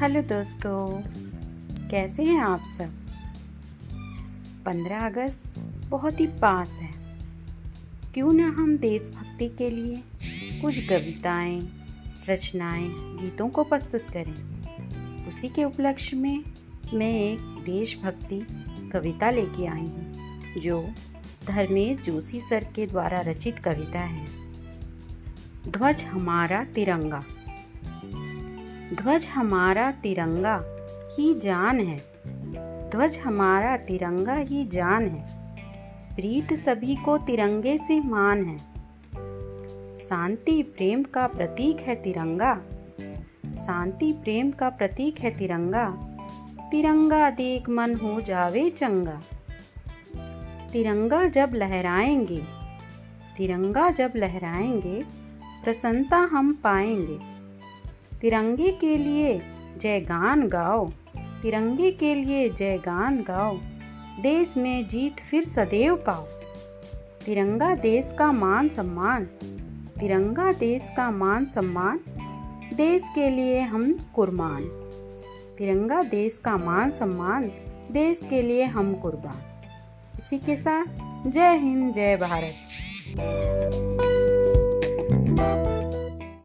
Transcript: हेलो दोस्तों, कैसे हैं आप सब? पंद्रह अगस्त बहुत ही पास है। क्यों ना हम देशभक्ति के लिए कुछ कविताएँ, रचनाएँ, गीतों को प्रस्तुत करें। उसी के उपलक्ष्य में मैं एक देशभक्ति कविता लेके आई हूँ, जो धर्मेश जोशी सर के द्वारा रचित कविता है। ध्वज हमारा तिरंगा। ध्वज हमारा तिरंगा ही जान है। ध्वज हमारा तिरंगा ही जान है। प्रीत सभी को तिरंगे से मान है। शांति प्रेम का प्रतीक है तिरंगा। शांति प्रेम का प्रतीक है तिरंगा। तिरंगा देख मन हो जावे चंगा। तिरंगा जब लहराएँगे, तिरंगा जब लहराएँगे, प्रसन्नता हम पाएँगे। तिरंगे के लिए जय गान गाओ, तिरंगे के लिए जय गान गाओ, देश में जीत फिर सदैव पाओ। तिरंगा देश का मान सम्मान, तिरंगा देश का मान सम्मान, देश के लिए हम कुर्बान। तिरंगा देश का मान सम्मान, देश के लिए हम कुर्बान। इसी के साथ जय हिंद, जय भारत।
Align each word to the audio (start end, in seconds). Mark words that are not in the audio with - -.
हेलो 0.00 0.22
दोस्तों, 0.22 1.02
कैसे 1.88 2.22
हैं 2.22 2.40
आप 2.40 2.62
सब? 2.64 2.92
पंद्रह 4.66 5.00
अगस्त 5.00 5.58
बहुत 5.88 6.20
ही 6.20 6.26
पास 6.26 6.72
है। 6.72 6.90
क्यों 8.14 8.32
ना 8.32 8.46
हम 8.46 8.78
देशभक्ति 8.78 9.48
के 9.48 9.70
लिए 9.70 10.02
कुछ 10.60 10.88
कविताएँ, 10.88 11.68
रचनाएँ, 12.28 12.90
गीतों 12.92 13.48
को 13.48 13.64
प्रस्तुत 13.64 14.00
करें। 14.00 15.26
उसी 15.26 15.48
के 15.48 15.64
उपलक्ष्य 15.64 16.16
में 16.16 16.44
मैं 16.94 17.12
एक 17.12 17.38
देशभक्ति 17.64 18.46
कविता 18.92 19.30
लेके 19.30 19.66
आई 19.66 19.86
हूँ, 19.86 20.14
जो 20.58 20.88
धर्मेश 21.46 21.96
जोशी 21.96 22.40
सर 22.40 22.64
के 22.64 22.86
द्वारा 22.86 23.20
रचित 23.20 23.58
कविता 23.58 24.00
है। 24.00 24.26
ध्वज 25.68 26.02
हमारा 26.02 26.64
तिरंगा। 26.64 27.24
ध्वज 28.94 29.26
हमारा 29.26 29.90
तिरंगा 29.90 30.64
ही 31.12 31.34
जान 31.34 31.80
है। 31.80 31.96
ध्वज 32.90 33.18
हमारा 33.18 33.76
तिरंगा 33.76 34.34
ही 34.34 34.64
जान 34.64 35.08
है। 35.08 35.54
प्रीत 36.16 36.54
सभी 36.54 36.96
को 36.96 37.18
तिरंगे 37.18 37.78
से 37.78 38.00
मान 38.00 38.44
है। 38.44 38.58
शांति 39.96 40.62
प्रेम 40.62 41.02
का 41.02 41.26
प्रतीक 41.26 41.80
है 41.80 41.94
तिरंगा। 41.94 42.54
शांति 43.54 44.12
प्रेम 44.12 44.50
का 44.50 44.70
प्रतीक 44.70 45.18
है 45.18 45.30
तिरंगा। 45.30 45.90
तिरंगा 46.70 47.30
देख 47.30 47.68
मन 47.68 47.94
हो 47.94 48.20
जावे 48.20 48.70
चंगा। 48.70 49.22
तिरंगा 50.72 51.26
जब 51.28 51.50
लहराएँगे, 51.54 52.42
तिरंगा 53.36 53.90
जब 53.90 54.12
लहराएँगे, 54.16 55.02
प्रसन्नता 55.64 56.16
हम 56.16 56.52
पाएँगे। 56.52 57.39
तिरंगे 58.20 58.70
के 58.70 58.96
लिए 58.96 59.42
जय 59.76 60.00
गान 60.00 60.48
गाओ, 60.48 60.90
तिरंगे 61.16 61.90
के 61.90 62.14
लिए 62.14 62.48
जय 62.48 62.78
गान 62.78 63.22
गाओ, 63.22 63.58
देश 64.20 64.56
में 64.56 64.88
जीत 64.88 65.20
फिर 65.30 65.44
सदैव 65.44 65.96
पाओ। 65.96 66.22
तिरंगा 67.26 67.74
देश 67.74 68.14
का 68.18 68.32
मान 68.32 68.68
सम्मान, 68.68 69.24
तिरंगा 70.00 70.52
देश 70.52 70.90
का 70.96 71.10
मान 71.10 71.44
सम्मान, 71.44 72.00
देश 72.74 73.04
के 73.14 73.30
लिए 73.30 73.60
हम 73.60 73.98
कुर्बान। 74.14 74.64
तिरंगा 75.58 76.02
देश 76.02 76.38
का 76.38 76.56
मान 76.56 76.90
सम्मान, 76.90 77.50
देश 77.90 78.20
के 78.30 78.42
लिए 78.42 78.64
हम 78.64 78.94
कुर्बान। 78.94 79.42
इसी 80.18 80.38
के 80.38 80.56
साथ 80.56 80.84
जय 81.26 81.56
हिंद, 81.56 81.92
जय 81.92 82.16
भारत। 82.16 83.79